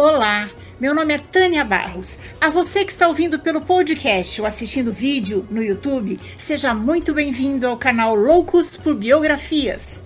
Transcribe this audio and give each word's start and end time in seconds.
Olá, 0.00 0.48
meu 0.78 0.94
nome 0.94 1.12
é 1.12 1.18
Tânia 1.18 1.64
Barros. 1.64 2.20
A 2.40 2.48
você 2.48 2.84
que 2.84 2.92
está 2.92 3.08
ouvindo 3.08 3.40
pelo 3.40 3.62
podcast 3.62 4.40
ou 4.40 4.46
assistindo 4.46 4.92
vídeo 4.92 5.44
no 5.50 5.60
YouTube, 5.60 6.20
seja 6.38 6.72
muito 6.72 7.12
bem-vindo 7.12 7.66
ao 7.66 7.76
canal 7.76 8.14
Loucos 8.14 8.76
por 8.76 8.94
Biografias. 8.94 10.00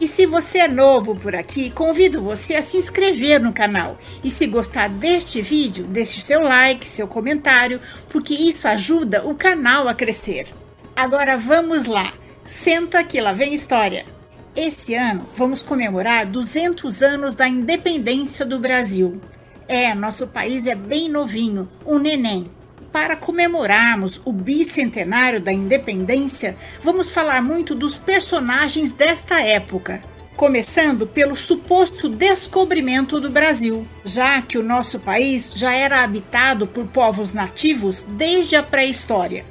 E 0.00 0.06
se 0.06 0.26
você 0.26 0.58
é 0.58 0.68
novo 0.68 1.16
por 1.16 1.34
aqui, 1.34 1.68
convido 1.68 2.22
você 2.22 2.54
a 2.54 2.62
se 2.62 2.76
inscrever 2.76 3.42
no 3.42 3.52
canal. 3.52 3.98
E 4.22 4.30
se 4.30 4.46
gostar 4.46 4.88
deste 4.88 5.42
vídeo, 5.42 5.86
deixe 5.88 6.20
seu 6.20 6.40
like, 6.40 6.86
seu 6.86 7.08
comentário, 7.08 7.80
porque 8.08 8.32
isso 8.32 8.68
ajuda 8.68 9.26
o 9.26 9.34
canal 9.34 9.88
a 9.88 9.94
crescer. 9.94 10.46
Agora 10.94 11.36
vamos 11.36 11.84
lá, 11.84 12.14
senta 12.44 13.02
que 13.02 13.20
lá 13.20 13.32
vem 13.32 13.52
história. 13.52 14.11
Esse 14.54 14.94
ano 14.94 15.26
vamos 15.34 15.62
comemorar 15.62 16.26
200 16.26 17.02
anos 17.02 17.32
da 17.32 17.48
independência 17.48 18.44
do 18.44 18.58
Brasil. 18.58 19.18
É, 19.66 19.94
nosso 19.94 20.26
país 20.26 20.66
é 20.66 20.74
bem 20.74 21.08
novinho, 21.08 21.70
um 21.86 21.98
neném. 21.98 22.50
Para 22.92 23.16
comemorarmos 23.16 24.20
o 24.26 24.30
bicentenário 24.30 25.40
da 25.40 25.50
independência, 25.50 26.54
vamos 26.82 27.08
falar 27.08 27.42
muito 27.42 27.74
dos 27.74 27.96
personagens 27.96 28.92
desta 28.92 29.40
época. 29.40 30.02
Começando 30.36 31.06
pelo 31.06 31.34
suposto 31.34 32.06
descobrimento 32.06 33.18
do 33.18 33.30
Brasil, 33.30 33.86
já 34.04 34.42
que 34.42 34.58
o 34.58 34.62
nosso 34.62 35.00
país 35.00 35.50
já 35.54 35.72
era 35.72 36.04
habitado 36.04 36.66
por 36.66 36.86
povos 36.88 37.32
nativos 37.32 38.02
desde 38.02 38.54
a 38.54 38.62
pré-história. 38.62 39.46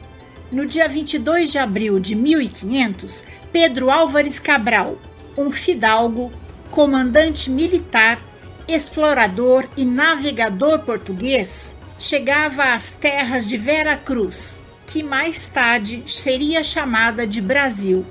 No 0.52 0.66
dia 0.66 0.88
22 0.88 1.52
de 1.52 1.58
abril 1.58 2.00
de 2.00 2.14
1500, 2.14 3.24
Pedro 3.52 3.92
Álvares 3.92 4.40
Cabral, 4.40 4.98
um 5.38 5.52
fidalgo, 5.52 6.32
comandante 6.70 7.50
militar, 7.50 8.18
explorador 8.66 9.68
e 9.76 9.84
navegador 9.84 10.80
português, 10.80 11.76
chegava 12.00 12.74
às 12.74 12.94
terras 12.94 13.50
de 13.50 13.58
Vera 13.58 13.98
Cruz, 13.98 14.62
que 14.88 15.04
mais 15.04 15.50
tarde 15.50 16.02
seria 16.08 16.64
chamada 16.64 17.28
de 17.28 17.42
Brasil. 17.42 18.06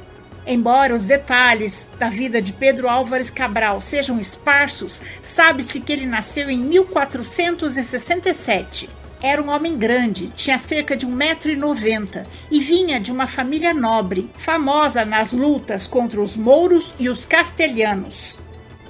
Embora 0.47 0.95
os 0.95 1.07
detalhes 1.07 1.89
da 1.99 2.11
vida 2.11 2.43
de 2.43 2.53
Pedro 2.53 2.87
Álvares 2.87 3.31
Cabral 3.31 3.81
sejam 3.81 4.21
esparsos, 4.21 5.01
sabe-se 5.23 5.81
que 5.81 5.91
ele 5.91 6.05
nasceu 6.05 6.51
em 6.51 6.59
1467 6.59 9.00
era 9.23 9.43
um 9.43 9.51
homem 9.51 9.77
grande, 9.77 10.29
tinha 10.29 10.59
cerca 10.59 10.97
de 10.97 11.07
1,90m 11.07 12.27
e 12.51 12.61
vinha 12.61 12.99
de 12.99 13.13
uma 13.13 13.27
família 13.27 13.75
nobre, 13.75 14.31
famosa 14.37 15.05
nas 15.05 15.33
lutas 15.33 15.87
contra 15.87 16.21
os 16.21 16.37
mouros 16.37 16.95
e 16.99 17.09
os 17.09 17.27
castelhanos. 17.27 18.41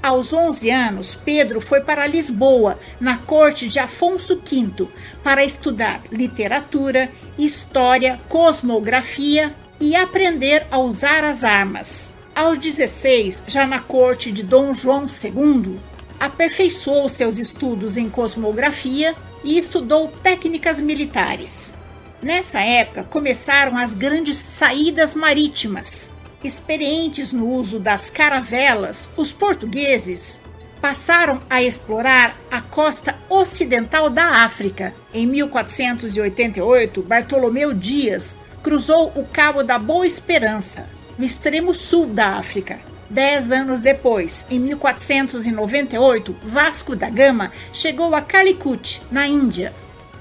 Aos 0.02 0.32
11 0.32 0.70
anos, 0.70 1.14
Pedro 1.14 1.60
foi 1.60 1.80
para 1.80 2.06
Lisboa, 2.06 2.78
na 2.98 3.18
corte 3.18 3.68
de 3.68 3.78
Afonso 3.78 4.36
V, 4.36 4.88
para 5.22 5.44
estudar 5.44 6.00
literatura, 6.10 7.10
história, 7.36 8.18
cosmografia 8.28 9.54
e 9.78 9.94
aprender 9.94 10.66
a 10.70 10.78
usar 10.78 11.22
as 11.24 11.44
armas. 11.44 12.16
Aos 12.34 12.58
16, 12.58 13.44
já 13.46 13.66
na 13.66 13.80
corte 13.80 14.32
de 14.32 14.42
Dom 14.42 14.72
João 14.72 15.04
II, 15.04 15.78
aperfeiçoou 16.20 17.08
seus 17.08 17.38
estudos 17.38 17.96
em 17.96 18.10
cosmografia 18.10 19.16
e 19.42 19.56
estudou 19.56 20.08
técnicas 20.22 20.78
militares. 20.80 21.76
Nessa 22.22 22.60
época 22.60 23.02
começaram 23.04 23.78
as 23.78 23.94
grandes 23.94 24.36
saídas 24.36 25.14
marítimas. 25.14 26.12
Experientes 26.44 27.32
no 27.32 27.48
uso 27.50 27.78
das 27.78 28.10
caravelas, 28.10 29.08
os 29.16 29.32
portugueses 29.32 30.42
passaram 30.80 31.40
a 31.48 31.62
explorar 31.62 32.38
a 32.50 32.60
costa 32.60 33.16
ocidental 33.28 34.10
da 34.10 34.44
África. 34.44 34.94
Em 35.12 35.26
1488, 35.26 37.02
Bartolomeu 37.02 37.72
Dias 37.74 38.36
cruzou 38.62 39.12
o 39.14 39.24
Cabo 39.24 39.62
da 39.62 39.78
Boa 39.78 40.06
Esperança, 40.06 40.88
no 41.18 41.24
extremo 41.24 41.74
sul 41.74 42.06
da 42.06 42.36
África, 42.36 42.80
Dez 43.10 43.50
anos 43.50 43.82
depois, 43.82 44.46
em 44.48 44.60
1498, 44.60 46.36
Vasco 46.44 46.94
da 46.94 47.10
Gama 47.10 47.50
chegou 47.72 48.14
a 48.14 48.22
Calicut, 48.22 49.02
na 49.10 49.26
Índia, 49.26 49.72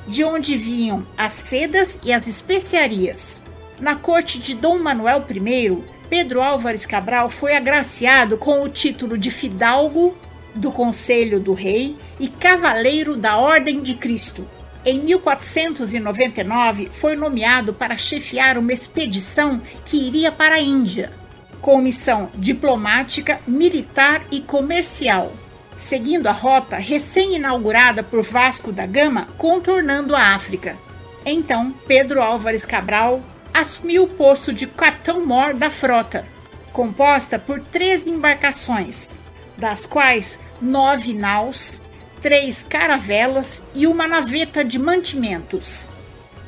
de 0.07 0.23
onde 0.23 0.57
vinham 0.57 1.05
as 1.15 1.33
sedas 1.33 1.99
e 2.03 2.11
as 2.11 2.27
especiarias. 2.27 3.43
Na 3.79 3.95
corte 3.95 4.39
de 4.39 4.55
Dom 4.55 4.79
Manuel 4.79 5.23
I, 5.29 5.77
Pedro 6.09 6.41
Álvares 6.41 6.87
Cabral 6.87 7.29
foi 7.29 7.55
agraciado 7.55 8.39
com 8.39 8.63
o 8.63 8.69
título 8.69 9.19
de 9.19 9.29
Fidalgo 9.29 10.17
do 10.55 10.71
Conselho 10.71 11.39
do 11.39 11.53
Rei 11.53 11.95
e 12.19 12.27
Cavaleiro 12.27 13.15
da 13.15 13.37
Ordem 13.37 13.83
de 13.83 13.93
Cristo. 13.93 14.47
Em 14.83 14.97
1499, 15.01 16.89
foi 16.91 17.15
nomeado 17.15 17.71
para 17.71 17.95
chefiar 17.97 18.57
uma 18.57 18.73
expedição 18.73 19.61
que 19.85 20.07
iria 20.07 20.31
para 20.31 20.55
a 20.55 20.59
Índia 20.59 21.18
com 21.61 21.77
missão 21.79 22.29
diplomática, 22.35 23.39
militar 23.47 24.25
e 24.31 24.41
comercial, 24.41 25.31
seguindo 25.77 26.27
a 26.27 26.31
rota 26.31 26.77
recém-inaugurada 26.77 28.03
por 28.03 28.21
Vasco 28.21 28.71
da 28.71 28.85
Gama, 28.85 29.27
contornando 29.37 30.15
a 30.15 30.35
África. 30.35 30.77
Então, 31.25 31.73
Pedro 31.87 32.21
Álvares 32.21 32.65
Cabral 32.65 33.21
assumiu 33.53 34.03
o 34.03 34.07
posto 34.07 34.53
de 34.53 34.67
capitão-mor 34.67 35.53
da 35.53 35.69
frota, 35.69 36.25
composta 36.71 37.37
por 37.37 37.59
três 37.59 38.07
embarcações, 38.07 39.21
das 39.57 39.85
quais 39.85 40.39
nove 40.61 41.13
naus, 41.13 41.81
três 42.21 42.63
caravelas 42.63 43.63
e 43.73 43.85
uma 43.87 44.07
naveta 44.07 44.63
de 44.63 44.79
mantimentos 44.79 45.89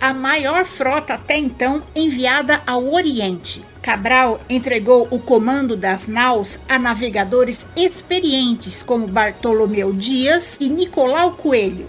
a 0.02 0.16
maior 0.16 0.66
frota 0.66 1.14
até 1.14 1.38
então 1.38 1.84
enviada 1.96 2.64
ao 2.66 2.92
Oriente. 2.92 3.64
Cabral 3.84 4.42
entregou 4.50 5.08
o 5.12 5.20
comando 5.20 5.78
das 5.78 6.08
naus 6.08 6.60
a 6.68 6.80
navegadores 6.80 7.68
experientes 7.78 8.82
como 8.82 9.08
Bartolomeu 9.08 9.94
Dias 9.94 10.58
e 10.60 10.70
Nicolau 10.70 11.34
Coelho. 11.34 11.88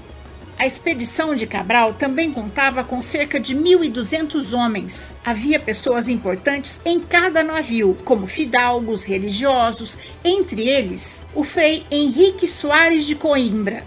A 0.59 0.67
expedição 0.67 1.35
de 1.35 1.47
Cabral 1.47 1.95
também 1.95 2.31
contava 2.31 2.85
com 2.85 3.01
cerca 3.01 3.41
de 3.41 3.57
1.200 3.57 4.57
homens. 4.57 5.19
Havia 5.25 5.59
pessoas 5.59 6.07
importantes 6.07 6.81
em 6.85 7.01
cada 7.01 7.43
navio, 7.43 7.97
como 8.05 8.27
fidalgos, 8.27 9.03
religiosos, 9.03 9.99
entre 10.23 10.69
eles 10.69 11.27
o 11.35 11.43
frei 11.43 11.85
Henrique 11.91 12.47
Soares 12.47 13.07
de 13.07 13.15
Coimbra 13.15 13.85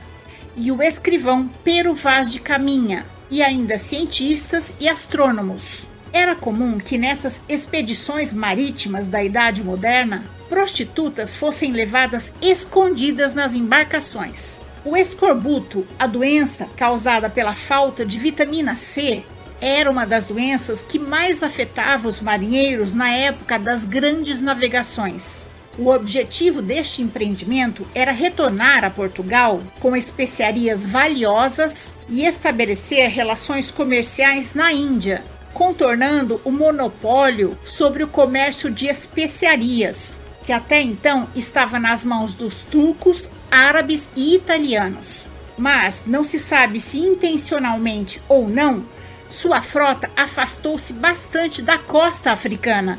e 0.57 0.71
o 0.71 0.81
escrivão 0.81 1.49
Pero 1.63 1.93
Vaz 1.93 2.31
de 2.31 2.39
Caminha, 2.39 3.05
e 3.35 3.43
ainda 3.43 3.77
cientistas 3.77 4.73
e 4.79 4.87
astrônomos. 4.87 5.85
Era 6.13 6.37
comum 6.37 6.79
que 6.79 6.97
nessas 6.97 7.43
expedições 7.49 8.31
marítimas 8.31 9.09
da 9.09 9.21
Idade 9.21 9.61
Moderna, 9.61 10.23
prostitutas 10.47 11.35
fossem 11.35 11.73
levadas 11.73 12.31
escondidas 12.41 13.33
nas 13.33 13.53
embarcações. 13.53 14.61
O 14.85 14.95
escorbuto, 14.95 15.85
a 15.99 16.07
doença 16.07 16.69
causada 16.77 17.29
pela 17.29 17.53
falta 17.53 18.05
de 18.05 18.17
vitamina 18.17 18.77
C, 18.77 19.25
era 19.59 19.91
uma 19.91 20.05
das 20.05 20.25
doenças 20.25 20.81
que 20.81 20.97
mais 20.97 21.43
afetava 21.43 22.07
os 22.07 22.21
marinheiros 22.21 22.93
na 22.93 23.11
época 23.11 23.59
das 23.59 23.83
grandes 23.83 24.39
navegações. 24.39 25.49
O 25.77 25.89
objetivo 25.89 26.61
deste 26.61 27.01
empreendimento 27.01 27.85
era 27.93 28.13
retornar 28.13 28.85
a 28.85 28.89
Portugal 28.89 29.61
com 29.81 29.93
especiarias 29.93 30.87
valiosas 30.87 31.97
e 32.07 32.25
estabelecer 32.25 33.09
relações 33.09 33.71
comerciais 33.71 34.53
na 34.53 34.71
Índia, 34.71 35.21
contornando 35.53 36.39
o 36.45 36.51
monopólio 36.51 37.57
sobre 37.65 38.03
o 38.03 38.07
comércio 38.07 38.71
de 38.71 38.87
especiarias, 38.87 40.21
que 40.43 40.53
até 40.53 40.81
então 40.81 41.27
estava 41.35 41.77
nas 41.77 42.05
mãos 42.05 42.33
dos 42.33 42.61
turcos, 42.61 43.29
árabes 43.51 44.09
e 44.15 44.33
italianos. 44.33 45.25
Mas 45.57 46.05
não 46.07 46.23
se 46.23 46.39
sabe 46.39 46.79
se 46.79 46.99
intencionalmente 46.99 48.21
ou 48.29 48.47
não, 48.47 48.85
sua 49.27 49.61
frota 49.61 50.09
afastou-se 50.15 50.93
bastante 50.93 51.61
da 51.61 51.77
costa 51.77 52.31
africana 52.31 52.97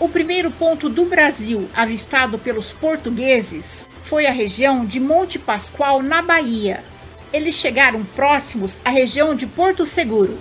o 0.00 0.08
primeiro 0.08 0.50
ponto 0.50 0.88
do 0.88 1.04
Brasil 1.04 1.68
avistado 1.74 2.38
pelos 2.38 2.72
portugueses 2.72 3.88
foi 4.02 4.26
a 4.26 4.32
região 4.32 4.84
de 4.84 4.98
Monte 4.98 5.38
Pascoal, 5.38 6.02
na 6.02 6.20
Bahia. 6.20 6.84
Eles 7.32 7.54
chegaram 7.54 8.04
próximos 8.04 8.76
à 8.84 8.90
região 8.90 9.34
de 9.34 9.46
Porto 9.46 9.86
Seguro. 9.86 10.38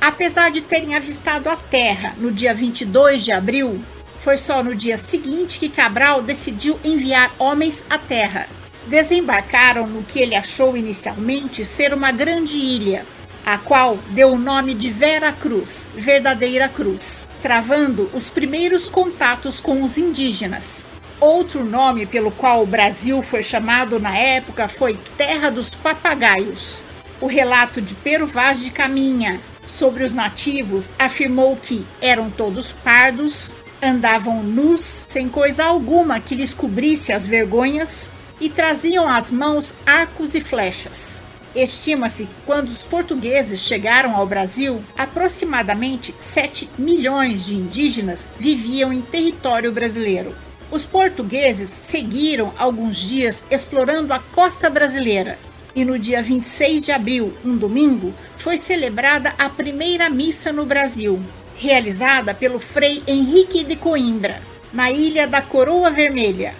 Apesar 0.00 0.50
de 0.50 0.60
terem 0.60 0.94
avistado 0.94 1.48
a 1.48 1.56
terra 1.56 2.14
no 2.18 2.30
dia 2.30 2.54
22 2.54 3.24
de 3.24 3.32
abril, 3.32 3.82
foi 4.20 4.36
só 4.36 4.62
no 4.62 4.74
dia 4.74 4.96
seguinte 4.96 5.58
que 5.58 5.68
Cabral 5.68 6.22
decidiu 6.22 6.78
enviar 6.84 7.34
homens 7.38 7.84
à 7.88 7.98
terra. 7.98 8.48
Desembarcaram 8.86 9.86
no 9.86 10.02
que 10.02 10.18
ele 10.18 10.34
achou 10.34 10.76
inicialmente 10.76 11.64
ser 11.64 11.92
uma 11.92 12.12
grande 12.12 12.58
ilha. 12.58 13.04
A 13.52 13.58
qual 13.58 13.98
deu 14.10 14.34
o 14.34 14.38
nome 14.38 14.74
de 14.74 14.90
Vera 14.90 15.32
Cruz, 15.32 15.88
verdadeira 15.92 16.68
cruz, 16.68 17.28
travando 17.42 18.08
os 18.14 18.30
primeiros 18.30 18.88
contatos 18.88 19.58
com 19.58 19.82
os 19.82 19.98
indígenas. 19.98 20.86
Outro 21.18 21.64
nome 21.64 22.06
pelo 22.06 22.30
qual 22.30 22.62
o 22.62 22.66
Brasil 22.66 23.24
foi 23.24 23.42
chamado 23.42 23.98
na 23.98 24.16
época 24.16 24.68
foi 24.68 24.96
Terra 25.16 25.50
dos 25.50 25.68
Papagaios. 25.68 26.80
O 27.20 27.26
relato 27.26 27.82
de 27.82 27.92
Pero 27.92 28.24
Vaz 28.24 28.62
de 28.62 28.70
Caminha 28.70 29.40
sobre 29.66 30.04
os 30.04 30.14
nativos 30.14 30.92
afirmou 30.96 31.56
que 31.56 31.84
eram 32.00 32.30
todos 32.30 32.70
pardos, 32.70 33.56
andavam 33.82 34.44
nus, 34.44 35.06
sem 35.08 35.28
coisa 35.28 35.64
alguma 35.64 36.20
que 36.20 36.36
lhes 36.36 36.54
cobrisse 36.54 37.12
as 37.12 37.26
vergonhas, 37.26 38.12
e 38.40 38.48
traziam 38.48 39.08
às 39.08 39.28
mãos 39.32 39.74
arcos 39.84 40.36
e 40.36 40.40
flechas. 40.40 41.24
Estima-se 41.54 42.24
que 42.24 42.34
quando 42.46 42.68
os 42.68 42.82
portugueses 42.82 43.60
chegaram 43.60 44.14
ao 44.14 44.26
Brasil, 44.26 44.84
aproximadamente 44.96 46.14
7 46.18 46.70
milhões 46.78 47.46
de 47.46 47.54
indígenas 47.54 48.28
viviam 48.38 48.92
em 48.92 49.00
território 49.00 49.72
brasileiro. 49.72 50.34
Os 50.70 50.86
portugueses 50.86 51.68
seguiram 51.68 52.52
alguns 52.56 52.96
dias 52.96 53.44
explorando 53.50 54.12
a 54.12 54.20
costa 54.20 54.70
brasileira 54.70 55.36
e 55.74 55.84
no 55.84 55.98
dia 55.98 56.22
26 56.22 56.84
de 56.84 56.92
abril, 56.92 57.32
um 57.44 57.56
domingo, 57.56 58.12
foi 58.36 58.58
celebrada 58.58 59.34
a 59.38 59.48
primeira 59.48 60.10
missa 60.10 60.52
no 60.52 60.64
Brasil, 60.64 61.20
realizada 61.56 62.34
pelo 62.34 62.58
Frei 62.58 63.02
Henrique 63.06 63.62
de 63.62 63.76
Coimbra, 63.76 64.42
na 64.72 64.90
ilha 64.90 65.26
da 65.26 65.40
Coroa 65.40 65.90
Vermelha. 65.90 66.54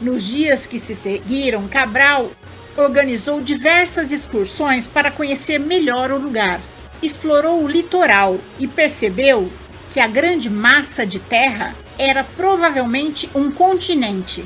Nos 0.00 0.24
dias 0.24 0.66
que 0.66 0.78
se 0.78 0.94
seguiram, 0.94 1.68
Cabral 1.68 2.30
organizou 2.76 3.40
diversas 3.40 4.12
excursões 4.12 4.86
para 4.86 5.10
conhecer 5.10 5.58
melhor 5.58 6.10
o 6.10 6.18
lugar. 6.18 6.60
Explorou 7.02 7.62
o 7.62 7.68
litoral 7.68 8.38
e 8.58 8.66
percebeu 8.66 9.50
que 9.90 10.00
a 10.00 10.06
grande 10.06 10.50
massa 10.50 11.06
de 11.06 11.18
terra 11.18 11.74
era 11.98 12.22
provavelmente 12.22 13.30
um 13.34 13.50
continente, 13.50 14.44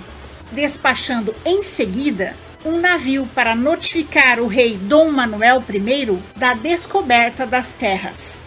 despachando 0.53 1.35
em 1.45 1.63
seguida 1.63 2.35
um 2.65 2.79
navio 2.79 3.29
para 3.35 3.55
notificar 3.55 4.39
o 4.39 4.47
rei 4.47 4.77
Dom 4.77 5.11
Manuel 5.11 5.65
I 5.69 6.19
da 6.37 6.55
descoberta 6.55 7.47
das 7.47 7.75
terras. 7.75 8.43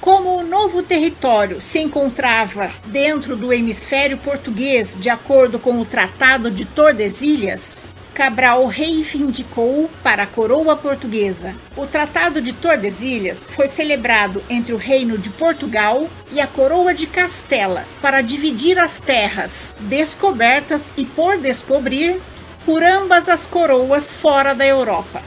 Como 0.00 0.34
o 0.38 0.42
novo 0.42 0.82
território 0.82 1.60
se 1.60 1.78
encontrava 1.78 2.70
dentro 2.86 3.36
do 3.36 3.52
hemisfério 3.52 4.16
português, 4.16 4.96
de 4.98 5.10
acordo 5.10 5.58
com 5.58 5.78
o 5.78 5.84
Tratado 5.84 6.50
de 6.50 6.64
Tordesilhas, 6.64 7.84
Cabral 8.20 8.66
reivindicou 8.66 9.88
para 10.02 10.24
a 10.24 10.26
coroa 10.26 10.76
portuguesa. 10.76 11.56
O 11.74 11.86
Tratado 11.86 12.42
de 12.42 12.52
Tordesilhas 12.52 13.46
foi 13.48 13.66
celebrado 13.66 14.42
entre 14.50 14.74
o 14.74 14.76
Reino 14.76 15.16
de 15.16 15.30
Portugal 15.30 16.06
e 16.30 16.38
a 16.38 16.46
coroa 16.46 16.92
de 16.92 17.06
Castela 17.06 17.86
para 18.02 18.20
dividir 18.20 18.78
as 18.78 19.00
terras 19.00 19.74
descobertas 19.80 20.92
e 20.98 21.06
por 21.06 21.38
descobrir 21.38 22.20
por 22.66 22.82
ambas 22.82 23.26
as 23.26 23.46
coroas 23.46 24.12
fora 24.12 24.54
da 24.54 24.66
Europa. 24.66 25.22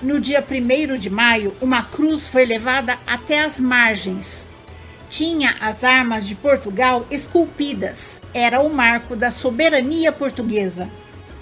No 0.00 0.20
dia 0.20 0.40
1 0.40 0.98
de 0.98 1.10
maio, 1.10 1.52
uma 1.60 1.82
cruz 1.82 2.28
foi 2.28 2.44
levada 2.44 2.96
até 3.08 3.40
as 3.40 3.58
margens. 3.58 4.52
Tinha 5.08 5.56
as 5.60 5.82
armas 5.82 6.28
de 6.28 6.36
Portugal 6.36 7.04
esculpidas. 7.10 8.22
Era 8.32 8.60
o 8.60 8.72
marco 8.72 9.16
da 9.16 9.32
soberania 9.32 10.12
portuguesa. 10.12 10.88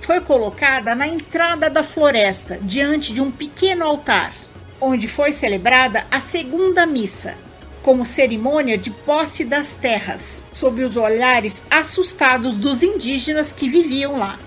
Foi 0.01 0.21
colocada 0.21 0.95
na 0.95 1.07
entrada 1.07 1.69
da 1.69 1.83
floresta, 1.83 2.59
diante 2.63 3.13
de 3.13 3.21
um 3.21 3.31
pequeno 3.31 3.85
altar, 3.85 4.33
onde 4.81 5.07
foi 5.07 5.33
celebrada 5.33 6.07
a 6.11 6.21
segunda 6.21 6.87
missa, 6.87 7.35
como 7.83 8.05
cerimônia 8.05 8.79
de 8.79 8.91
posse 8.91 9.45
das 9.45 9.75
terras, 9.75 10.47
sob 10.53 10.83
os 10.83 10.97
olhares 10.97 11.65
assustados 11.71 12.55
dos 12.55 12.83
indígenas 12.83 13.53
que 13.53 13.69
viviam 13.69 14.19
lá. 14.19 14.39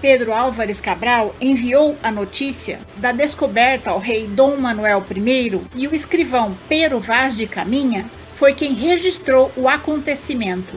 Pedro 0.00 0.32
Álvares 0.32 0.80
Cabral 0.80 1.34
enviou 1.40 1.96
a 2.02 2.10
notícia 2.10 2.80
da 2.96 3.12
descoberta 3.12 3.90
ao 3.90 4.00
rei 4.00 4.26
Dom 4.26 4.56
Manuel 4.56 5.04
I 5.08 5.60
e 5.76 5.86
o 5.86 5.94
escrivão 5.94 6.58
Pero 6.68 6.98
Vaz 6.98 7.36
de 7.36 7.46
Caminha 7.46 8.10
foi 8.34 8.52
quem 8.52 8.74
registrou 8.74 9.52
o 9.56 9.68
acontecimento. 9.68 10.74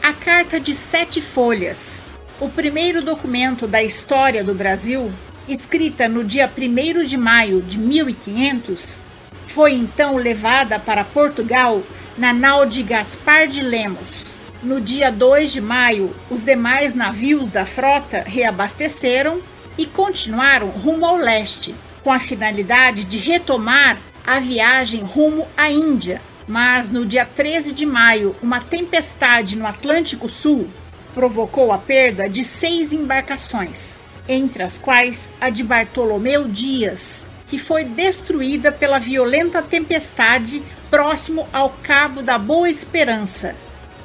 A 0.00 0.12
Carta 0.12 0.60
de 0.60 0.76
Sete 0.76 1.20
Folhas, 1.20 2.04
o 2.40 2.48
primeiro 2.48 3.02
documento 3.02 3.66
da 3.66 3.82
história 3.82 4.44
do 4.44 4.54
Brasil, 4.54 5.12
escrita 5.48 6.08
no 6.08 6.22
dia 6.22 6.50
1 6.50 7.04
de 7.04 7.16
maio 7.16 7.60
de 7.60 7.78
1500, 7.78 9.00
foi 9.46 9.72
então 9.72 10.16
levada 10.16 10.78
para 10.78 11.04
Portugal 11.04 11.82
na 12.16 12.32
nau 12.32 12.66
de 12.66 12.82
Gaspar 12.82 13.48
de 13.48 13.60
Lemos 13.60 14.28
no 14.62 14.80
dia 14.80 15.10
2 15.10 15.52
de 15.52 15.60
maio, 15.60 16.14
os 16.28 16.42
demais 16.42 16.92
navios 16.92 17.50
da 17.50 17.64
frota 17.64 18.24
reabasteceram 18.26 19.40
e 19.76 19.86
continuaram 19.86 20.68
rumo 20.68 21.06
ao 21.06 21.16
leste, 21.16 21.74
com 22.02 22.12
a 22.12 22.18
finalidade 22.18 23.04
de 23.04 23.18
retomar 23.18 23.98
a 24.26 24.40
viagem 24.40 25.02
rumo 25.02 25.46
à 25.56 25.70
Índia. 25.70 26.20
Mas 26.46 26.90
no 26.90 27.06
dia 27.06 27.24
13 27.24 27.72
de 27.72 27.86
maio, 27.86 28.34
uma 28.42 28.60
tempestade 28.60 29.56
no 29.56 29.66
Atlântico 29.66 30.28
Sul 30.28 30.68
provocou 31.14 31.72
a 31.72 31.78
perda 31.78 32.28
de 32.28 32.44
seis 32.44 32.92
embarcações, 32.92 34.00
entre 34.28 34.62
as 34.62 34.78
quais 34.78 35.32
a 35.40 35.50
de 35.50 35.62
Bartolomeu 35.62 36.48
Dias, 36.48 37.26
que 37.46 37.58
foi 37.58 37.84
destruída 37.84 38.70
pela 38.70 38.98
violenta 38.98 39.62
tempestade 39.62 40.62
próximo 40.90 41.46
ao 41.52 41.70
Cabo 41.82 42.22
da 42.22 42.38
Boa 42.38 42.68
Esperança, 42.68 43.54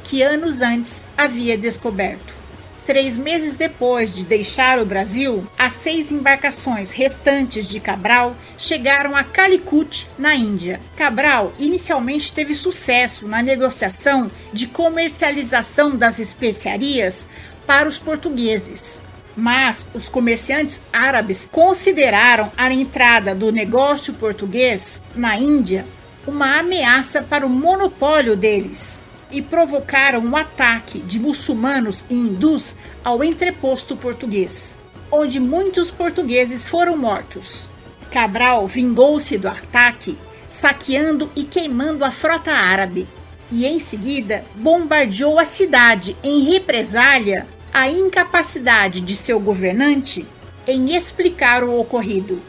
que 0.04 0.22
anos 0.22 0.62
antes 0.62 1.06
havia 1.18 1.58
descoberto. 1.58 2.43
Três 2.86 3.16
meses 3.16 3.56
depois 3.56 4.12
de 4.12 4.26
deixar 4.26 4.78
o 4.78 4.86
Brasil, 4.86 5.48
as 5.58 5.74
seis 5.74 6.12
embarcações 6.12 6.92
restantes 6.92 7.66
de 7.66 7.80
Cabral 7.80 8.36
chegaram 8.58 9.16
a 9.16 9.24
Calicut, 9.24 10.10
na 10.18 10.36
Índia. 10.36 10.82
Cabral 10.98 11.54
inicialmente 11.58 12.34
teve 12.34 12.54
sucesso 12.54 13.26
na 13.26 13.42
negociação 13.42 14.30
de 14.52 14.68
comercialização 14.68 15.96
das 15.96 16.20
especiarias 16.20 17.26
para 17.66 17.88
os 17.88 17.98
portugueses. 17.98 19.02
Mas 19.34 19.88
os 19.94 20.10
comerciantes 20.10 20.82
árabes 20.92 21.48
consideraram 21.50 22.52
a 22.58 22.72
entrada 22.72 23.34
do 23.34 23.50
negócio 23.50 24.14
português 24.14 25.02
na 25.16 25.38
Índia 25.38 25.86
uma 26.28 26.60
ameaça 26.60 27.22
para 27.22 27.46
o 27.46 27.50
monopólio 27.50 28.36
deles 28.36 29.06
e 29.34 29.42
provocaram 29.42 30.20
um 30.20 30.38
ataque 30.38 31.00
de 31.00 31.20
muçulmanos 31.20 32.06
e 32.08 32.14
hindus 32.14 32.76
ao 33.04 33.24
entreposto 33.24 33.98
português, 33.98 34.80
onde 35.12 35.40
muitos 35.40 35.90
portugueses 35.90 36.68
foram 36.68 36.96
mortos. 36.96 37.68
Cabral 38.12 38.68
vingou-se 38.68 39.36
do 39.40 39.48
ataque, 39.48 40.18
saqueando 40.48 41.32
e 41.36 41.44
queimando 41.44 42.06
a 42.06 42.12
frota 42.12 42.52
árabe, 42.52 43.08
e 43.52 43.66
em 43.66 43.80
seguida 43.80 44.46
bombardeou 44.56 45.40
a 45.40 45.46
cidade 45.46 46.16
em 46.24 46.44
represália 46.44 47.48
à 47.74 47.90
incapacidade 47.90 49.02
de 49.02 49.16
seu 49.16 49.40
governante 49.40 50.28
em 50.68 50.96
explicar 50.96 51.64
o 51.64 51.80
ocorrido. 51.80 52.40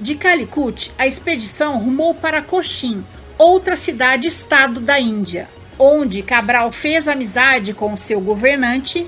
De 0.00 0.14
Calicut, 0.14 0.90
a 0.96 1.06
expedição 1.06 1.78
rumou 1.78 2.14
para 2.14 2.40
Cochin, 2.40 3.04
outra 3.36 3.76
cidade-estado 3.76 4.80
da 4.80 4.98
Índia, 4.98 5.48
onde 5.82 6.22
Cabral 6.22 6.70
fez 6.70 7.08
amizade 7.08 7.72
com 7.72 7.96
seu 7.96 8.20
governante 8.20 9.06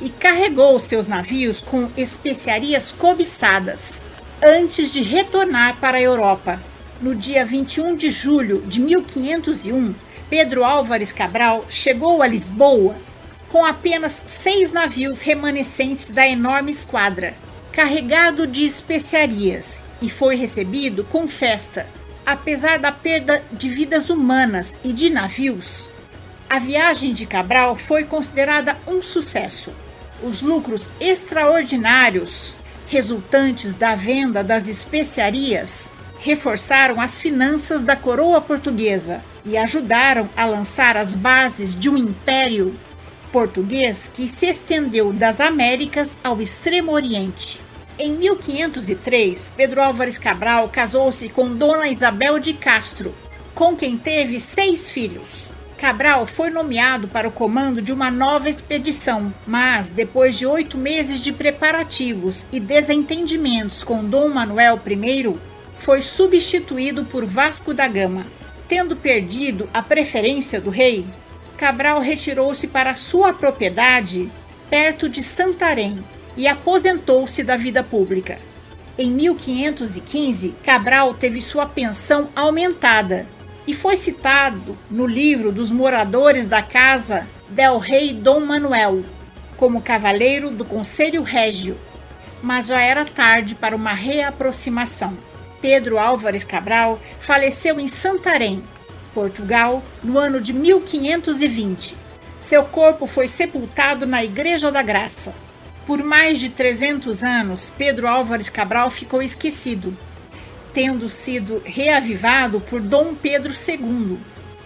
e 0.00 0.08
carregou 0.08 0.78
seus 0.78 1.08
navios 1.08 1.60
com 1.60 1.90
especiarias 1.96 2.92
cobiçadas 2.92 4.06
antes 4.40 4.92
de 4.92 5.02
retornar 5.02 5.78
para 5.80 5.98
a 5.98 6.00
Europa. 6.00 6.62
No 7.00 7.12
dia 7.12 7.44
21 7.44 7.96
de 7.96 8.08
julho 8.08 8.62
de 8.62 8.80
1501, 8.80 9.92
Pedro 10.30 10.62
Álvares 10.62 11.12
Cabral 11.12 11.66
chegou 11.68 12.22
a 12.22 12.26
Lisboa 12.28 12.94
com 13.48 13.64
apenas 13.64 14.22
seis 14.24 14.70
navios 14.70 15.20
remanescentes 15.20 16.08
da 16.08 16.26
enorme 16.26 16.70
esquadra, 16.70 17.34
carregado 17.72 18.46
de 18.46 18.64
especiarias, 18.64 19.82
e 20.00 20.08
foi 20.08 20.36
recebido 20.36 21.02
com 21.04 21.26
festa. 21.26 21.86
Apesar 22.24 22.78
da 22.78 22.92
perda 22.92 23.42
de 23.50 23.68
vidas 23.68 24.08
humanas 24.08 24.74
e 24.84 24.92
de 24.92 25.10
navios, 25.10 25.90
a 26.52 26.58
viagem 26.58 27.14
de 27.14 27.24
Cabral 27.24 27.74
foi 27.76 28.04
considerada 28.04 28.76
um 28.86 29.00
sucesso. 29.00 29.72
Os 30.22 30.42
lucros 30.42 30.90
extraordinários 31.00 32.54
resultantes 32.88 33.74
da 33.74 33.94
venda 33.94 34.44
das 34.44 34.68
especiarias 34.68 35.90
reforçaram 36.18 37.00
as 37.00 37.18
finanças 37.18 37.82
da 37.82 37.96
coroa 37.96 38.38
portuguesa 38.38 39.24
e 39.46 39.56
ajudaram 39.56 40.28
a 40.36 40.44
lançar 40.44 40.94
as 40.94 41.14
bases 41.14 41.74
de 41.74 41.88
um 41.88 41.96
império 41.96 42.78
português 43.32 44.10
que 44.12 44.28
se 44.28 44.44
estendeu 44.44 45.10
das 45.10 45.40
Américas 45.40 46.18
ao 46.22 46.38
Extremo 46.42 46.92
Oriente. 46.92 47.62
Em 47.98 48.12
1503, 48.12 49.54
Pedro 49.56 49.80
Álvares 49.80 50.18
Cabral 50.18 50.68
casou-se 50.68 51.30
com 51.30 51.56
Dona 51.56 51.88
Isabel 51.88 52.38
de 52.38 52.52
Castro, 52.52 53.14
com 53.54 53.74
quem 53.74 53.96
teve 53.96 54.38
seis 54.38 54.90
filhos. 54.90 55.50
Cabral 55.82 56.28
foi 56.28 56.48
nomeado 56.48 57.08
para 57.08 57.26
o 57.26 57.32
comando 57.32 57.82
de 57.82 57.92
uma 57.92 58.08
nova 58.08 58.48
expedição, 58.48 59.34
mas 59.44 59.90
depois 59.90 60.38
de 60.38 60.46
oito 60.46 60.78
meses 60.78 61.18
de 61.18 61.32
preparativos 61.32 62.46
e 62.52 62.60
desentendimentos 62.60 63.82
com 63.82 64.04
Dom 64.04 64.28
Manuel 64.28 64.80
I, 64.86 65.34
foi 65.76 66.00
substituído 66.00 67.04
por 67.06 67.26
Vasco 67.26 67.74
da 67.74 67.88
Gama. 67.88 68.28
Tendo 68.68 68.94
perdido 68.94 69.68
a 69.74 69.82
preferência 69.82 70.60
do 70.60 70.70
rei, 70.70 71.04
Cabral 71.56 71.98
retirou-se 71.98 72.68
para 72.68 72.94
sua 72.94 73.32
propriedade 73.32 74.30
perto 74.70 75.08
de 75.08 75.20
Santarém 75.20 75.98
e 76.36 76.46
aposentou-se 76.46 77.42
da 77.42 77.56
vida 77.56 77.82
pública. 77.82 78.38
Em 78.96 79.10
1515, 79.10 80.54
Cabral 80.62 81.12
teve 81.14 81.40
sua 81.40 81.66
pensão 81.66 82.28
aumentada 82.36 83.26
e 83.66 83.74
foi 83.74 83.96
citado 83.96 84.76
no 84.90 85.06
livro 85.06 85.52
dos 85.52 85.70
moradores 85.70 86.46
da 86.46 86.62
casa 86.62 87.26
del 87.48 87.78
rei 87.78 88.12
Dom 88.12 88.40
Manuel 88.40 89.04
como 89.56 89.80
cavaleiro 89.80 90.50
do 90.50 90.64
Conselho 90.64 91.22
Régio. 91.22 91.78
Mas 92.42 92.66
já 92.66 92.80
era 92.80 93.04
tarde 93.04 93.54
para 93.54 93.76
uma 93.76 93.92
reaproximação. 93.92 95.16
Pedro 95.60 95.98
Álvares 95.98 96.42
Cabral 96.42 96.98
faleceu 97.20 97.78
em 97.78 97.86
Santarém, 97.86 98.64
Portugal, 99.14 99.80
no 100.02 100.18
ano 100.18 100.40
de 100.40 100.52
1520. 100.52 101.96
Seu 102.40 102.64
corpo 102.64 103.06
foi 103.06 103.28
sepultado 103.28 104.04
na 104.04 104.24
Igreja 104.24 104.72
da 104.72 104.82
Graça. 104.82 105.32
Por 105.86 106.02
mais 106.02 106.40
de 106.40 106.48
300 106.48 107.22
anos, 107.22 107.72
Pedro 107.78 108.08
Álvares 108.08 108.48
Cabral 108.48 108.90
ficou 108.90 109.22
esquecido, 109.22 109.96
tendo 110.72 111.08
sido 111.08 111.62
reavivado 111.64 112.60
por 112.60 112.80
Dom 112.80 113.14
Pedro 113.14 113.52
II. 113.52 114.18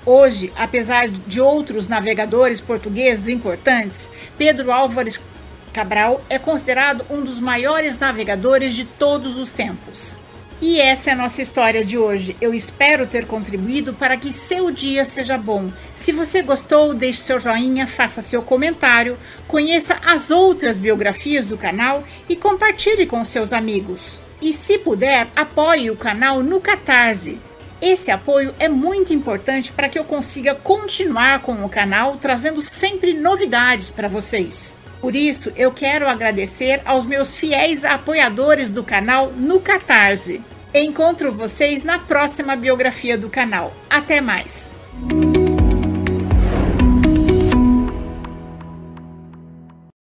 Hoje, 0.04 0.52
apesar 0.56 1.08
de 1.08 1.40
outros 1.40 1.88
navegadores 1.88 2.60
portugueses 2.60 3.28
importantes, 3.28 4.08
Pedro 4.38 4.70
Álvares 4.70 5.20
Cabral 5.72 6.24
é 6.30 6.38
considerado 6.38 7.04
um 7.10 7.22
dos 7.22 7.40
maiores 7.40 7.98
navegadores 7.98 8.72
de 8.74 8.84
todos 8.84 9.36
os 9.36 9.50
tempos. 9.50 10.18
E 10.60 10.80
essa 10.80 11.10
é 11.10 11.12
a 11.12 11.16
nossa 11.16 11.42
história 11.42 11.84
de 11.84 11.98
hoje. 11.98 12.34
Eu 12.40 12.54
espero 12.54 13.06
ter 13.06 13.26
contribuído 13.26 13.92
para 13.92 14.16
que 14.16 14.32
seu 14.32 14.70
dia 14.70 15.04
seja 15.04 15.36
bom. 15.36 15.70
Se 15.94 16.12
você 16.12 16.40
gostou, 16.40 16.94
deixe 16.94 17.20
seu 17.20 17.38
joinha, 17.38 17.86
faça 17.86 18.22
seu 18.22 18.40
comentário, 18.40 19.18
conheça 19.46 20.00
as 20.02 20.30
outras 20.30 20.78
biografias 20.78 21.46
do 21.46 21.58
canal 21.58 22.04
e 22.26 22.34
compartilhe 22.34 23.06
com 23.06 23.22
seus 23.22 23.52
amigos. 23.52 24.25
E 24.40 24.52
se 24.52 24.78
puder, 24.78 25.28
apoie 25.34 25.90
o 25.90 25.96
canal 25.96 26.42
no 26.42 26.60
Catarse. 26.60 27.40
Esse 27.80 28.10
apoio 28.10 28.54
é 28.58 28.68
muito 28.68 29.12
importante 29.12 29.70
para 29.70 29.88
que 29.88 29.98
eu 29.98 30.04
consiga 30.04 30.54
continuar 30.54 31.42
com 31.42 31.64
o 31.64 31.68
canal 31.68 32.16
trazendo 32.16 32.62
sempre 32.62 33.12
novidades 33.12 33.90
para 33.90 34.08
vocês. 34.08 34.76
Por 35.00 35.14
isso, 35.14 35.52
eu 35.56 35.70
quero 35.70 36.08
agradecer 36.08 36.80
aos 36.84 37.06
meus 37.06 37.34
fiéis 37.34 37.84
apoiadores 37.84 38.70
do 38.70 38.82
canal 38.82 39.30
no 39.30 39.60
Catarse. 39.60 40.42
Encontro 40.74 41.32
vocês 41.32 41.84
na 41.84 41.98
próxima 41.98 42.56
biografia 42.56 43.16
do 43.16 43.28
canal. 43.28 43.72
Até 43.88 44.20
mais! 44.20 44.72